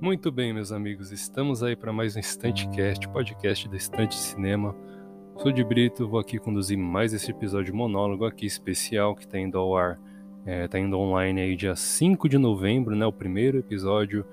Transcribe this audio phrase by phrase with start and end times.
[0.00, 4.76] Muito bem, meus amigos, estamos aí para mais um Estantecast, podcast da Estante Cinema.
[5.36, 9.58] Sou de Brito, vou aqui conduzir mais esse episódio monólogo aqui especial que está indo
[9.58, 9.98] ao ar,
[10.46, 14.26] está é, indo online aí dia 5 de novembro, né, o primeiro episódio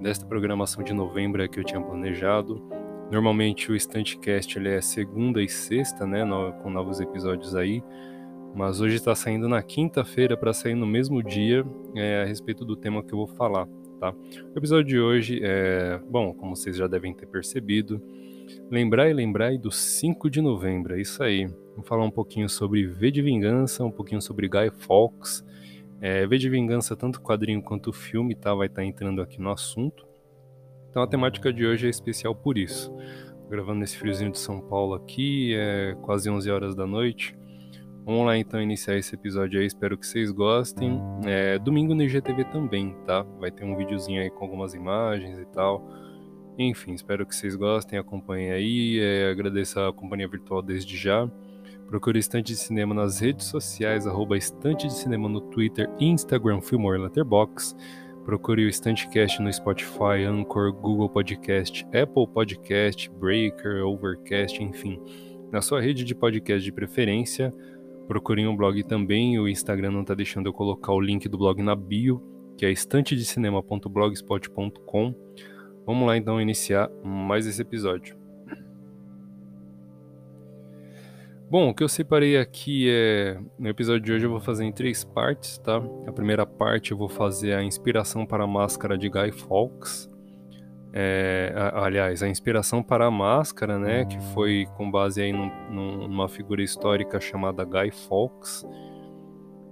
[0.00, 2.62] desta programação de novembro que eu tinha planejado.
[3.10, 7.82] Normalmente o Estantecast ele é segunda e sexta, né, no, com novos episódios aí,
[8.58, 11.64] mas hoje está saindo na quinta-feira para sair no mesmo dia
[11.94, 14.14] é, a respeito do tema que eu vou falar tá?
[14.54, 18.00] O episódio de hoje é, bom, como vocês já devem ter percebido,
[18.70, 21.46] lembrar e lembrar do 5 de novembro, é isso aí.
[21.72, 25.44] Vamos falar um pouquinho sobre V de Vingança, um pouquinho sobre Guy Fawkes.
[26.00, 28.54] É, v de Vingança, tanto o quadrinho quanto o filme, tá?
[28.54, 30.06] Vai estar tá entrando aqui no assunto.
[30.90, 32.94] Então a temática de hoje é especial por isso.
[33.50, 37.37] Gravando nesse friozinho de São Paulo aqui, é quase 11 horas da noite.
[38.08, 40.98] Vamos lá então iniciar esse episódio aí, espero que vocês gostem.
[41.26, 43.22] É, domingo no IGTV também, tá?
[43.38, 45.86] Vai ter um videozinho aí com algumas imagens e tal.
[46.58, 48.98] Enfim, espero que vocês gostem, acompanhem aí.
[48.98, 51.30] É, agradeço a companhia virtual desde já.
[51.86, 56.98] Procure Estante de Cinema nas redes sociais, arroba Estante de Cinema no Twitter, Instagram, Filmor
[56.98, 57.76] Letterboxd.
[58.24, 64.98] Procure o Estantecast no Spotify, Anchor, Google Podcast, Apple Podcast, Breaker, Overcast, enfim.
[65.52, 67.54] Na sua rede de podcast de preferência,
[68.08, 71.62] Procurem o blog também, o Instagram não está deixando eu colocar o link do blog
[71.62, 72.22] na bio,
[72.56, 75.14] que é estantedecinema.blogspot.com.
[75.86, 78.16] Vamos lá então iniciar mais esse episódio.
[81.50, 83.38] Bom, o que eu separei aqui é.
[83.58, 85.82] No episódio de hoje eu vou fazer em três partes, tá?
[86.06, 90.08] A primeira parte eu vou fazer a inspiração para a máscara de Guy Fawkes.
[90.92, 96.28] É, aliás, a inspiração para a máscara, né, que foi com base aí num, numa
[96.28, 98.66] figura histórica chamada Guy Fawkes.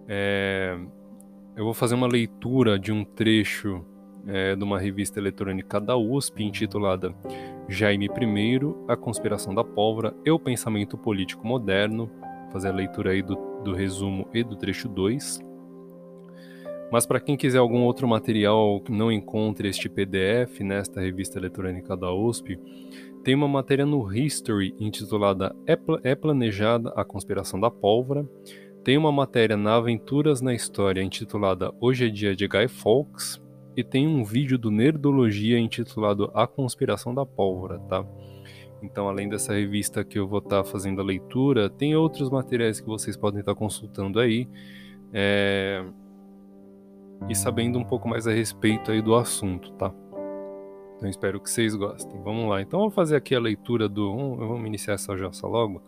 [0.09, 0.78] É,
[1.56, 3.84] eu vou fazer uma leitura de um trecho
[4.27, 7.15] é, de uma revista eletrônica da USP intitulada
[7.69, 12.10] Jaime I, A Conspiração da Pólvora e o Pensamento Político Moderno.
[12.43, 15.46] Vou fazer a leitura aí do, do resumo e do trecho 2.
[16.91, 21.97] Mas para quem quiser algum outro material que não encontre este PDF nesta revista eletrônica
[21.97, 22.58] da USP,
[23.24, 28.24] tem uma matéria no History intitulada É Planejada a Conspiração da Pólvora.
[28.84, 33.42] Tem uma matéria na Aventuras na História intitulada Hoje é Dia de Guy Fawkes.
[33.76, 38.06] E tem um vídeo do Nerdologia intitulado A Conspiração da Pólvora, tá?
[38.80, 42.80] Então, além dessa revista que eu vou estar tá fazendo a leitura, tem outros materiais
[42.80, 44.48] que vocês podem estar tá consultando aí.
[45.12, 45.84] É
[47.28, 49.93] e sabendo um pouco mais a respeito aí do assunto, tá?
[50.97, 52.21] Então espero que vocês gostem.
[52.22, 52.62] Vamos lá.
[52.62, 54.37] Então vamos fazer aqui a leitura do.
[54.37, 55.82] Vamos iniciar essa jossa logo.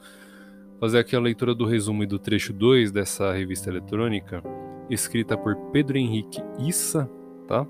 [0.79, 4.43] Fazer aqui a leitura do resumo e do trecho 2 dessa revista eletrônica,
[4.89, 7.11] escrita por Pedro Henrique Issa,
[7.49, 7.67] tá?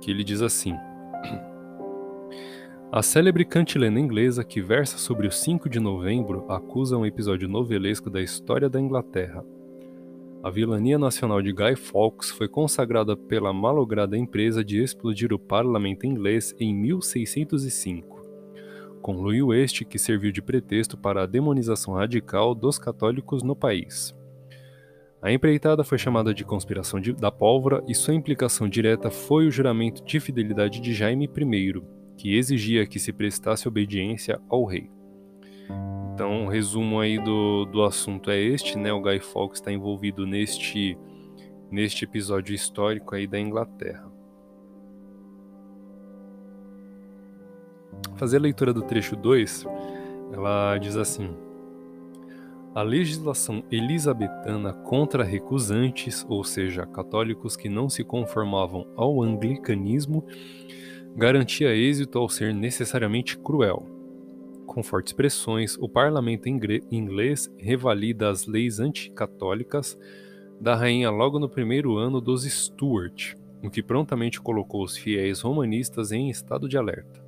[0.00, 0.74] Que ele diz assim:
[2.92, 8.08] A célebre cantilena inglesa que versa sobre o 5 de novembro acusa um episódio novelesco
[8.08, 9.44] da história da Inglaterra,
[10.46, 16.06] a vilania nacional de Guy Fawkes foi consagrada pela malograda empresa de explodir o parlamento
[16.06, 18.22] inglês em 1605,
[19.02, 24.14] concluiu este que serviu de pretexto para a demonização radical dos católicos no país.
[25.20, 29.50] A empreitada foi chamada de conspiração de, da pólvora e sua implicação direta foi o
[29.50, 31.82] juramento de fidelidade de Jaime I,
[32.16, 34.88] que exigia que se prestasse obediência ao rei.
[36.16, 38.90] Então, o resumo aí do, do assunto é este, né?
[38.90, 40.96] O Guy Fawkes está envolvido neste,
[41.70, 44.10] neste episódio histórico aí da Inglaterra.
[48.16, 49.66] Fazer a leitura do trecho 2,
[50.32, 51.36] ela diz assim:
[52.74, 60.24] A legislação elisabetana contra recusantes, ou seja, católicos que não se conformavam ao anglicanismo,
[61.14, 63.95] garantia êxito ao ser necessariamente cruel
[64.66, 69.98] com fortes pressões, o parlamento inglês revalida as leis anticatólicas
[70.60, 76.12] da rainha logo no primeiro ano dos Stuart, o que prontamente colocou os fiéis romanistas
[76.12, 77.24] em estado de alerta.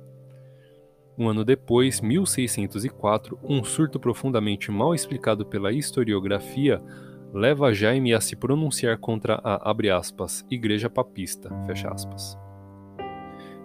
[1.17, 6.81] Um ano depois, 1604, um surto profundamente mal explicado pela historiografia
[7.33, 11.49] leva Jaime a se pronunciar contra a, aspas, Igreja Papista,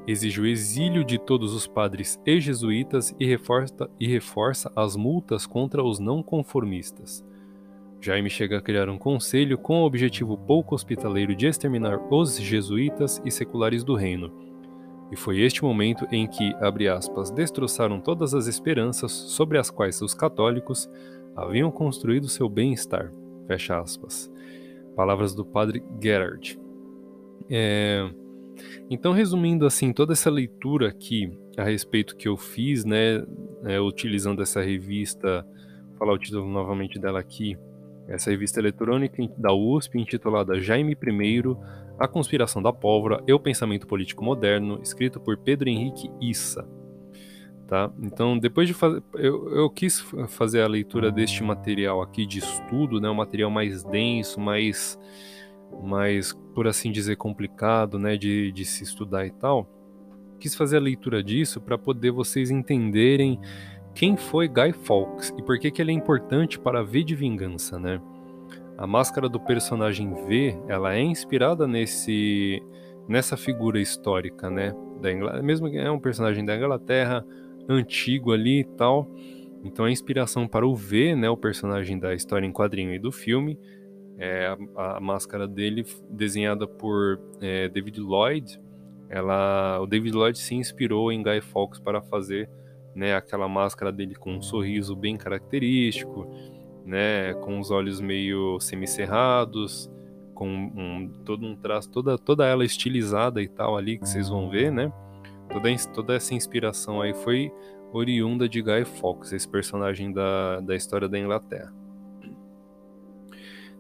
[0.07, 5.47] exige o exílio de todos os padres e jesuítas e reforça, e reforça as multas
[5.47, 7.25] contra os não conformistas.
[8.01, 13.21] Jaime chega a criar um conselho com o objetivo pouco hospitaleiro de exterminar os jesuítas
[13.25, 14.31] e seculares do reino.
[15.11, 20.03] E foi este momento em que, abre aspas, destroçaram todas as esperanças sobre as quais
[20.03, 20.89] os católicos
[21.35, 23.11] haviam construído seu bem-estar.
[23.47, 24.31] Fecha aspas.
[24.95, 26.59] Palavras do padre Gerard.
[27.49, 28.11] É,
[28.91, 33.25] então, resumindo assim, toda essa leitura aqui a respeito que eu fiz, né,
[33.65, 35.47] é, utilizando essa revista,
[35.89, 37.57] vou falar o título novamente dela aqui,
[38.09, 41.43] essa revista eletrônica da USP intitulada Jaime I,
[41.99, 46.69] A Conspiração da Pólvora e o Pensamento Político Moderno, escrito por Pedro Henrique Issa.
[47.67, 47.91] Tá?
[48.03, 53.01] Então, depois de fazer, eu, eu, quis fazer a leitura deste material aqui de estudo,
[53.01, 54.99] né, um material mais denso, mais,
[55.83, 59.69] mais por assim dizer, complicado, né, de, de se estudar e tal.
[60.39, 63.41] Quis fazer a leitura disso para poder vocês entenderem
[63.95, 67.79] quem foi Guy Fawkes e por que, que ele é importante para V de Vingança,
[67.79, 68.01] né?
[68.77, 72.61] A máscara do personagem V, ela é inspirada nesse
[73.09, 74.75] nessa figura histórica, né?
[75.01, 75.43] Da Ingl...
[75.43, 77.25] Mesmo que é um personagem da Inglaterra,
[77.69, 79.11] antigo ali e tal.
[79.65, 83.11] Então a inspiração para o V, né, o personagem da história em quadrinho e do
[83.11, 83.59] filme,
[84.19, 88.61] é a, a máscara dele desenhada por é, David Lloyd.
[89.09, 92.49] Ela, o David Lloyd se inspirou em Guy Fawkes para fazer
[92.95, 96.27] né, aquela máscara dele com um sorriso bem característico,
[96.85, 99.91] né, com os olhos meio semicerrados,
[100.35, 104.51] com um, todo um traço, toda, toda ela estilizada e tal ali que vocês vão
[104.51, 104.93] ver, né?
[105.49, 107.53] Toda, toda essa inspiração aí foi
[107.93, 111.73] oriunda de Guy Fawkes, esse personagem da, da história da Inglaterra.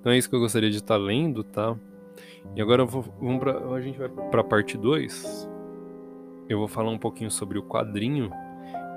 [0.04, 1.74] Então é isso que eu gostaria de estar lendo, tá?
[2.54, 5.48] E agora vou, vamos pra, a gente vai para a parte 2.
[6.46, 8.30] Eu vou falar um pouquinho sobre o quadrinho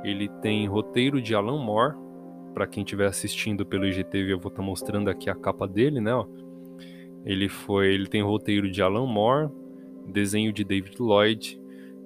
[0.03, 1.95] ele tem roteiro de Alan Moore.
[2.53, 6.01] Para quem estiver assistindo pelo IGTV, eu vou estar tá mostrando aqui a capa dele,
[6.01, 6.13] né?
[6.13, 6.25] Ó.
[7.25, 9.49] Ele foi, ele tem roteiro de Alan Moore,
[10.07, 11.59] desenho de David Lloyd,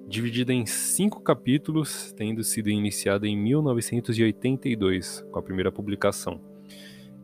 [0.06, 6.51] dividida em cinco capítulos, tendo sido iniciada em 1982 com a primeira publicação.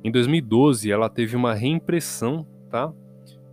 [0.02, 2.92] Em 2012, ela teve uma reimpressão, tá?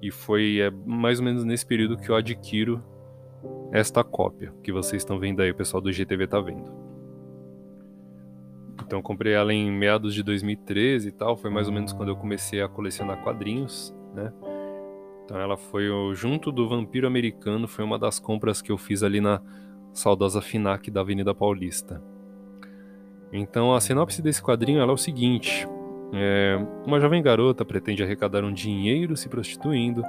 [0.01, 2.83] E foi é, mais ou menos nesse período que eu adquiro
[3.71, 6.71] esta cópia que vocês estão vendo aí, o pessoal do GTV tá vendo.
[8.86, 12.15] Então comprei ela em meados de 2013 e tal, foi mais ou menos quando eu
[12.15, 14.31] comecei a colecionar quadrinhos, né?
[15.24, 19.19] Então ela foi junto do Vampiro Americano, foi uma das compras que eu fiz ali
[19.19, 19.42] na
[19.92, 22.01] saudosa Finac da Avenida Paulista.
[23.33, 25.68] Então a sinopse desse quadrinho é o seguinte:
[26.16, 30.04] é, uma jovem garota pretende arrecadar um dinheiro se prostituindo.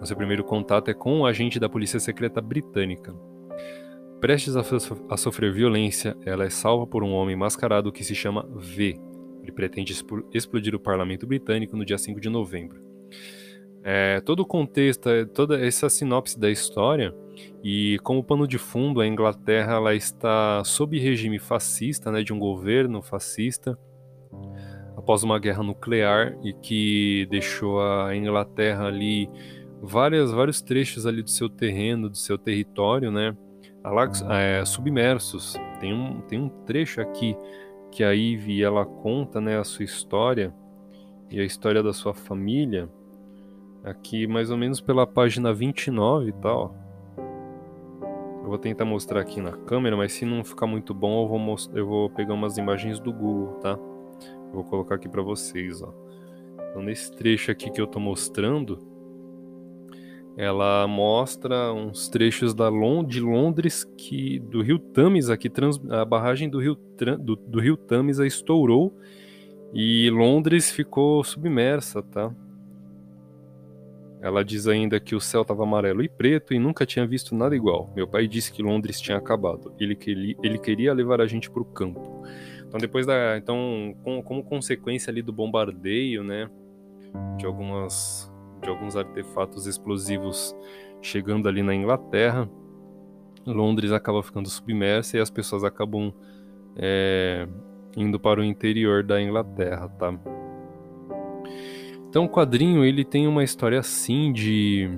[0.00, 3.14] O seu primeiro contato é com um agente da polícia secreta britânica.
[4.20, 4.62] Prestes a,
[5.10, 8.98] a sofrer violência, ela é salva por um homem mascarado que se chama V.
[9.42, 9.92] Ele pretende
[10.32, 12.80] explodir o parlamento britânico no dia 5 de novembro.
[13.84, 17.12] É, todo o contexto, é, toda essa sinopse da história,
[17.64, 22.38] e como pano de fundo, a Inglaterra ela está sob regime fascista, né, de um
[22.38, 23.76] governo fascista,
[25.02, 29.28] após uma guerra nuclear e que deixou a Inglaterra ali
[29.82, 33.36] várias, vários trechos ali do seu terreno, do seu território, né,
[34.30, 35.56] é, submersos.
[35.80, 37.36] Tem um, tem um trecho aqui
[37.90, 40.54] que a Ivy ela conta né, a sua história
[41.28, 42.88] e a história da sua família.
[43.82, 46.76] Aqui mais ou menos pela página 29 e tal.
[48.40, 51.56] Eu vou tentar mostrar aqui na câmera, mas se não ficar muito bom, eu vou,
[51.74, 53.76] eu vou pegar umas imagens do Google, tá?
[54.52, 55.94] Eu vou colocar aqui para vocês, ó.
[56.70, 58.78] Então, nesse trecho aqui que eu tô mostrando,
[60.36, 66.04] ela mostra uns trechos da Lond de Londres que do Rio Tamisa que trans, a
[66.04, 66.74] barragem do Rio
[67.20, 68.94] do, do Rio Tamisa estourou
[69.74, 72.34] e Londres ficou submersa, tá?
[74.20, 77.56] Ela diz ainda que o céu estava amarelo e preto e nunca tinha visto nada
[77.56, 77.90] igual.
[77.94, 79.72] Meu pai disse que Londres tinha acabado.
[79.80, 82.22] Ele, queria, ele queria levar a gente para o campo.
[82.72, 86.48] Então depois da, então com, como consequência ali do bombardeio, né,
[87.36, 90.56] de algumas de alguns artefatos explosivos
[91.02, 92.48] chegando ali na Inglaterra.
[93.44, 96.14] Londres acaba ficando submersa e as pessoas acabam
[96.74, 97.46] é,
[97.94, 100.18] indo para o interior da Inglaterra, tá?
[102.08, 104.90] Então o quadrinho ele tem uma história assim de,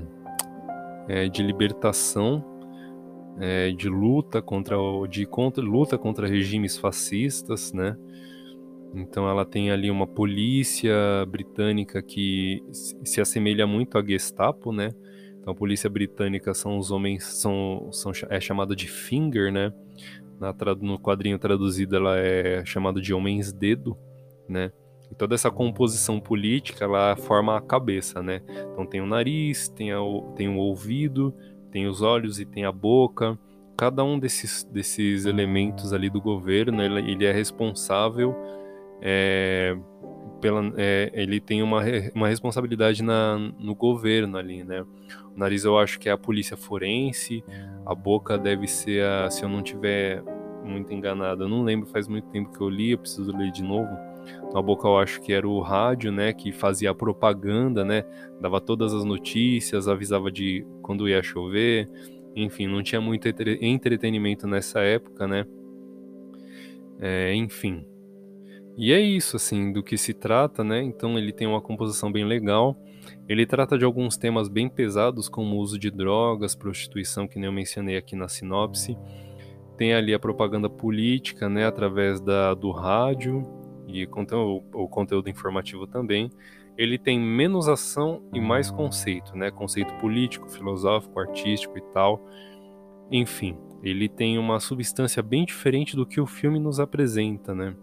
[1.08, 2.44] é, de libertação,
[3.38, 4.76] é, de luta contra
[5.08, 7.96] de contra, luta contra regimes fascistas, né?
[8.94, 10.94] Então ela tem ali uma polícia
[11.26, 14.92] britânica que se assemelha muito à Gestapo, né?
[15.40, 19.72] Então a polícia britânica são os homens, são, são é chamada de finger, né?
[20.38, 23.96] Na, no quadrinho traduzido ela é chamada de homens dedo,
[24.48, 24.70] né?
[25.10, 28.42] E toda essa composição política ela forma a cabeça, né?
[28.72, 29.98] Então tem o nariz, tem, a,
[30.36, 31.34] tem o ouvido,
[31.74, 33.36] tem os olhos e tem a boca.
[33.76, 38.32] Cada um desses, desses elementos ali do governo ele, ele é responsável
[39.02, 39.76] é,
[40.40, 41.82] pela, é, ele tem uma,
[42.14, 44.82] uma responsabilidade na, no governo ali, né?
[45.34, 47.42] O nariz eu acho que é a polícia forense,
[47.84, 50.22] a boca deve ser a, se eu não tiver
[50.62, 53.64] muito enganado, eu não lembro, faz muito tempo que eu li, eu preciso ler de
[53.64, 53.90] novo.
[54.46, 58.04] Então a boca eu acho que era o rádio, né, que fazia a propaganda, né,
[58.40, 61.88] dava todas as notícias, avisava de quando ia chover,
[62.36, 63.26] enfim, não tinha muito
[63.60, 65.46] entretenimento nessa época, né?
[67.00, 67.84] É, enfim,
[68.76, 70.82] e é isso, assim, do que se trata, né?
[70.82, 72.76] Então ele tem uma composição bem legal.
[73.28, 77.46] Ele trata de alguns temas bem pesados, como o uso de drogas, prostituição, que nem
[77.46, 78.98] eu mencionei aqui na sinopse.
[79.76, 83.42] Tem ali a propaganda política, né, através da, do rádio
[83.86, 86.30] e o, o conteúdo informativo também.
[86.76, 89.50] Ele tem menos ação e mais conceito, né?
[89.50, 92.20] Conceito político, filosófico, artístico e tal.
[93.10, 97.76] Enfim, ele tem uma substância bem diferente do que o filme nos apresenta, né?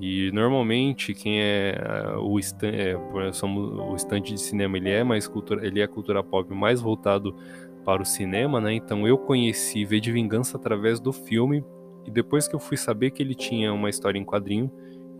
[0.00, 1.76] E normalmente quem é
[2.18, 6.22] o stand, é, somos, o estante de cinema ele é mais cultura, ele é cultura
[6.22, 7.36] pop mais voltado
[7.84, 8.72] para o cinema, né?
[8.74, 11.64] Então eu conheci V de Vingança através do filme
[12.06, 14.70] e depois que eu fui saber que ele tinha uma história em quadrinho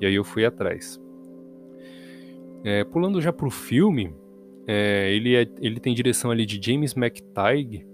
[0.00, 1.00] e aí eu fui atrás.
[2.64, 4.14] É, pulando já para o filme,
[4.66, 7.86] é, ele, é, ele tem direção ali de James McTighe,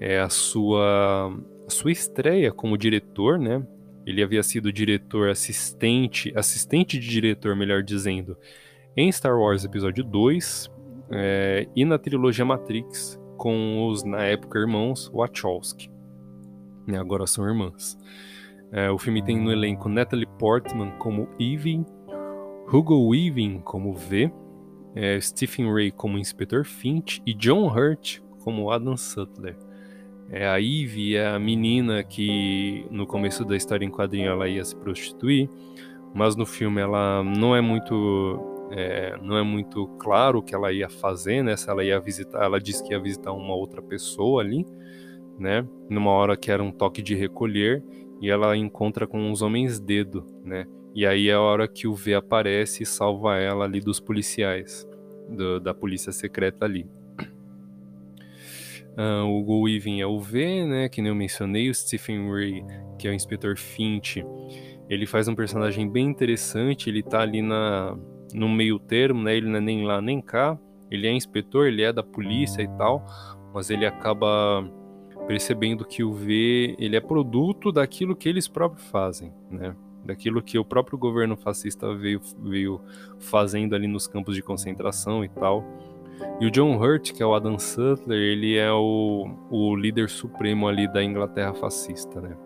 [0.00, 1.32] é a sua
[1.66, 3.64] a sua estreia como diretor, né?
[4.04, 8.36] Ele havia sido diretor assistente, assistente de diretor, melhor dizendo,
[8.96, 10.68] em Star Wars Episódio 2
[11.12, 15.90] é, e na trilogia Matrix com os, na época, irmãos Wachowski.
[16.88, 17.96] E agora são irmãs.
[18.72, 21.84] É, o filme tem no elenco Natalie Portman como Eve,
[22.72, 24.30] Hugo Weaving como V,
[24.94, 29.56] é, Stephen Ray como Inspetor Finch e John Hurt como Adam Sutler.
[30.30, 34.64] É, a Eve é a menina que no começo da história em quadrinho ela ia
[34.64, 35.50] se prostituir,
[36.14, 40.72] mas no filme ela não é muito é, não é muito claro o que ela
[40.72, 41.56] ia fazer, né?
[41.56, 44.64] Se ela ia visitar, ela disse que ia visitar uma outra pessoa ali,
[45.36, 45.66] né?
[45.88, 47.82] Numa hora que era um toque de recolher
[48.20, 50.68] e ela encontra com os homens dedo, né?
[50.94, 54.88] E aí é a hora que o V aparece e salva ela ali dos policiais,
[55.28, 56.88] do, da polícia secreta ali.
[58.98, 60.88] Uh, o Go Weaving é o V, né?
[60.88, 61.70] Que nem eu mencionei.
[61.70, 62.64] O Stephen Ray,
[62.98, 64.24] que é o Inspetor Finch,
[64.88, 66.90] ele faz um personagem bem interessante.
[66.90, 67.96] Ele tá ali na,
[68.34, 69.36] no meio termo, né?
[69.36, 70.58] Ele não é nem lá nem cá.
[70.90, 73.06] Ele é inspetor, ele é da polícia e tal,
[73.54, 74.68] mas ele acaba
[75.28, 79.76] percebendo que o V ele é produto daquilo que eles próprios fazem, né?
[80.04, 82.80] Daquilo que o próprio governo fascista veio, veio
[83.18, 85.64] fazendo ali nos campos de concentração e tal.
[86.40, 90.68] E o John Hurt, que é o Adam Sutler, ele é o, o líder supremo
[90.68, 92.36] ali da Inglaterra fascista, né?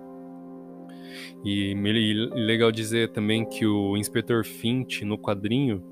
[1.45, 5.83] E, legal dizer também que o Inspetor Finch, no quadrinho,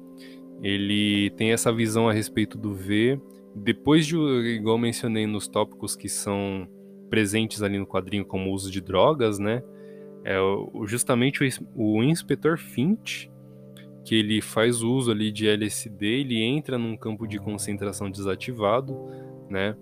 [0.62, 3.21] ele tem essa visão a respeito do V.
[3.54, 6.66] Depois de, igual mencionei nos tópicos que são
[7.11, 9.62] presentes ali no quadrinho, como o uso de drogas, né?
[10.24, 10.36] É
[10.86, 11.42] justamente
[11.74, 13.32] o, o Inspetor Finch
[14.04, 18.96] que ele faz uso ali de LSD, ele entra num campo de concentração desativado,
[19.48, 19.76] né?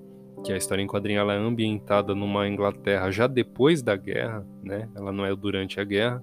[0.44, 4.88] Que a história em quadrinho ela é ambientada numa Inglaterra já depois da guerra, né?
[4.94, 6.22] Ela não é durante a guerra.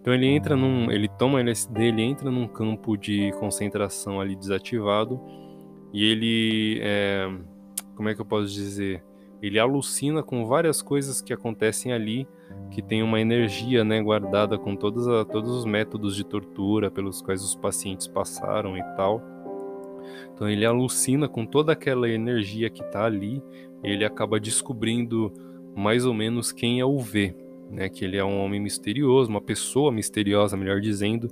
[0.00, 5.20] Então ele entra num, ele toma LSD, ele entra num campo de concentração ali desativado
[5.92, 7.26] e ele, é,
[7.96, 9.02] como é que eu posso dizer?
[9.44, 12.26] Ele alucina com várias coisas que acontecem ali
[12.70, 17.20] que tem uma energia né, guardada com todos, a, todos os métodos de tortura pelos
[17.20, 19.22] quais os pacientes passaram e tal.
[20.32, 23.42] Então ele alucina com toda aquela energia que está ali
[23.84, 25.32] ele acaba descobrindo
[25.76, 27.36] mais ou menos quem é o V,
[27.70, 27.88] né?
[27.88, 31.28] Que ele é um homem misterioso, uma pessoa misteriosa, melhor dizendo.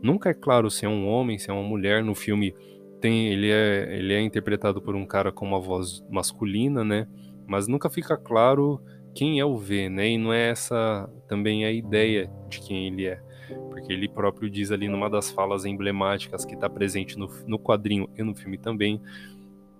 [0.00, 2.04] Nunca é claro se é um homem, se é uma mulher.
[2.04, 2.54] No filme
[3.00, 7.08] tem, ele é, ele é interpretado por um cara com uma voz masculina, né?
[7.46, 8.80] Mas nunca fica claro
[9.14, 10.10] quem é o V, né?
[10.10, 13.20] E não é essa também a ideia de quem ele é.
[13.70, 18.08] Porque ele próprio diz ali numa das falas emblemáticas que está presente no, no quadrinho
[18.16, 19.00] e no filme também,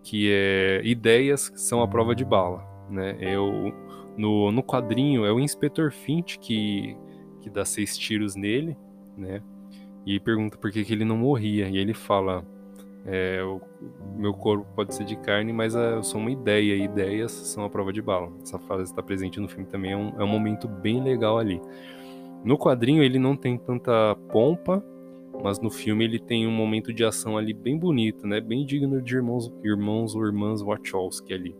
[0.03, 3.17] que é ideias são a prova de bala, né?
[3.21, 3.75] Eu,
[4.17, 6.97] no, no quadrinho é o Inspetor Finch que,
[7.43, 8.77] que dá seis tiros nele,
[9.17, 9.43] né?
[10.07, 11.69] E pergunta por que, que ele não morria.
[11.69, 12.47] E ele fala:
[13.09, 13.61] é, o
[14.19, 17.71] meu corpo pode ser de carne, mas eu sou uma ideia, e ideias são a
[17.71, 18.33] prova de bala.
[18.43, 21.61] Essa frase está presente no filme também, é um, é um momento bem legal ali.
[22.45, 24.85] No quadrinho ele não tem tanta pompa,
[25.43, 28.41] mas no filme ele tem um momento de ação ali bem bonito, né?
[28.41, 31.55] Bem digno de irmãos, irmãos ou irmãs Wachowski ali.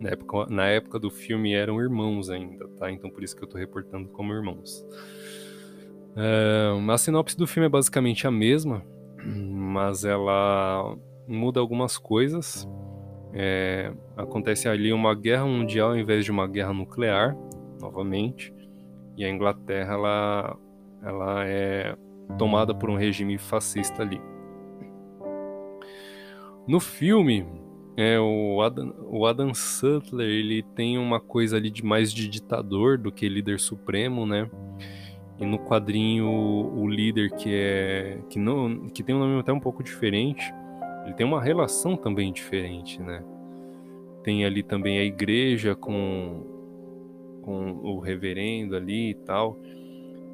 [0.00, 2.90] Na época, na época do filme eram irmãos ainda, tá?
[2.90, 4.84] Então por isso que eu tô reportando como irmãos.
[6.16, 8.82] É, a sinopse do filme é basicamente a mesma,
[9.24, 10.96] mas ela
[11.26, 12.68] muda algumas coisas.
[13.32, 17.36] É, acontece ali uma guerra mundial em vez de uma guerra nuclear,
[17.80, 18.52] novamente,
[19.16, 20.56] e a Inglaterra ela,
[21.02, 21.96] ela é
[22.36, 24.20] tomada por um regime fascista ali.
[26.66, 27.46] No filme,
[27.96, 32.96] é, o, Adam, o Adam Sutler ele tem uma coisa ali de mais de ditador
[32.96, 34.48] do que líder supremo, né?
[35.40, 39.58] E no quadrinho o líder que é que não que tem um nome até um
[39.58, 40.52] pouco diferente,
[41.04, 43.24] ele tem uma relação também diferente, né?
[44.22, 46.46] Tem ali também a igreja com
[47.42, 49.58] com o reverendo ali e tal.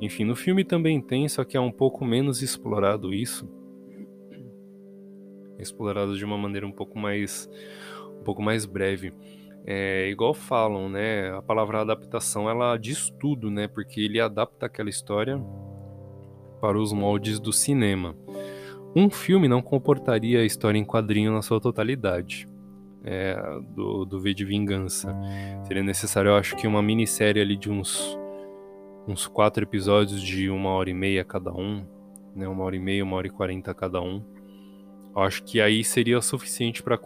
[0.01, 3.49] Enfim, no filme também tem, só que é um pouco menos explorado isso.
[5.57, 7.49] Explorado de uma maneira um pouco mais
[8.21, 9.13] um pouco mais breve.
[9.69, 11.37] É, igual falam, né?
[11.37, 13.67] A palavra adaptação ela diz tudo, né?
[13.67, 15.43] Porque ele adapta aquela história
[16.61, 18.15] para os moldes do cinema.
[18.95, 22.47] Um filme não comportaria a história em quadrinho na sua totalidade.
[23.05, 23.37] É,
[23.75, 25.17] do, do V de Vingança.
[25.65, 28.19] Seria necessário, eu acho que uma minissérie ali de uns,
[29.07, 31.85] uns quatro episódios de uma hora e meia cada um,
[32.35, 32.49] né?
[32.49, 34.23] Uma hora e meia, uma hora e quarenta cada um.
[35.15, 36.99] Eu acho que aí seria o suficiente para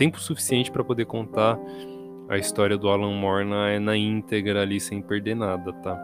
[0.00, 1.60] tempo suficiente para poder contar
[2.26, 5.94] a história do Alan Moore na, na íntegra ali sem perder nada, tá?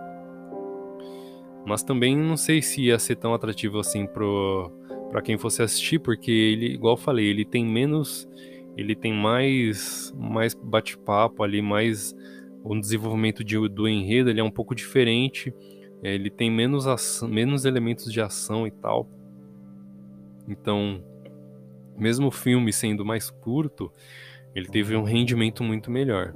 [1.64, 4.70] Mas também não sei se ia ser tão atrativo assim pro
[5.10, 8.28] para quem fosse assistir, porque ele, igual eu falei, ele tem menos,
[8.76, 12.14] ele tem mais mais bate-papo ali, mais
[12.62, 15.54] o desenvolvimento de, do enredo, ele é um pouco diferente,
[16.02, 16.84] é, ele tem menos
[17.22, 19.08] menos elementos de ação e tal.
[20.46, 21.02] Então,
[21.98, 23.92] mesmo o filme sendo mais curto,
[24.54, 26.32] ele teve um rendimento muito melhor.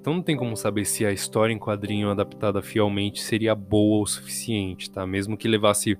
[0.00, 4.06] Então não tem como saber se a história em quadrinho adaptada fielmente seria boa o
[4.06, 5.06] suficiente, tá?
[5.06, 5.98] Mesmo que levasse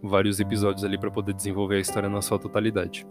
[0.00, 3.04] vários episódios ali para poder desenvolver a história na sua totalidade.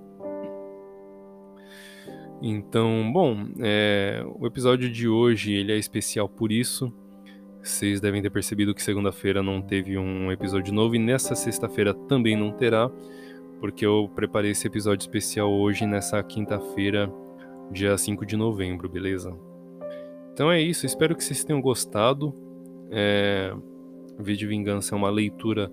[2.41, 6.93] Então, bom, é, o episódio de hoje ele é especial por isso.
[7.61, 12.35] Vocês devem ter percebido que segunda-feira não teve um episódio novo e nessa sexta-feira também
[12.35, 12.91] não terá,
[13.63, 17.09] porque eu preparei esse episódio especial hoje nessa quinta-feira
[17.71, 19.33] dia 5 de novembro, beleza?
[20.33, 22.35] Então é isso, espero que vocês tenham gostado.
[22.91, 23.55] É...
[24.19, 25.71] Vídeo Vingança é uma leitura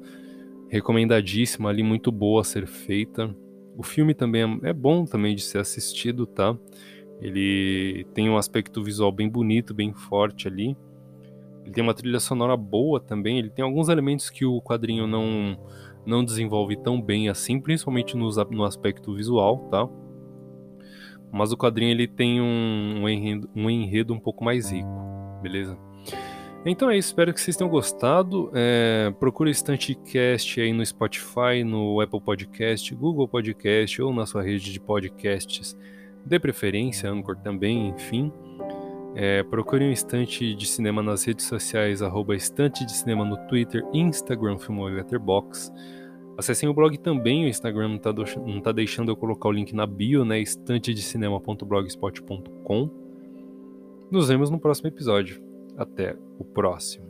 [0.69, 3.35] recomendadíssima ali, muito boa a ser feita.
[3.77, 6.57] O filme também é, é bom também de ser assistido, tá?
[7.21, 10.77] Ele tem um aspecto visual bem bonito, bem forte ali.
[11.65, 13.41] Ele tem uma trilha sonora boa também.
[13.41, 15.59] Ele tem alguns elementos que o quadrinho não,
[16.07, 19.89] não desenvolve tão bem assim, principalmente no, no aspecto visual, tá?
[21.33, 24.89] Mas o quadrinho ele tem um, um, enredo, um enredo um pouco mais rico,
[25.43, 25.79] beleza?
[26.65, 28.51] Então é isso, espero que vocês tenham gostado.
[28.53, 34.73] É, procure Estantecast aí no Spotify, no Apple Podcast, Google Podcast ou na sua rede
[34.73, 35.77] de podcasts
[36.25, 38.31] de preferência, Anchor também, enfim.
[39.15, 43.83] É, procure um Estante de Cinema nas redes sociais, arroba Estante de Cinema no Twitter,
[43.93, 45.73] Instagram, Filmou e.
[46.39, 48.15] Acessem o blog também, o Instagram não está
[48.63, 50.41] tá deixando eu colocar o link na bio, né?
[50.41, 52.91] estantedecinema.blogspot.com.
[54.11, 55.43] Nos vemos no próximo episódio.
[55.77, 57.10] Até o próximo.